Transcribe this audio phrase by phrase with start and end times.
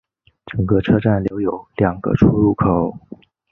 [0.47, 2.97] 整个车站留有两个出入口。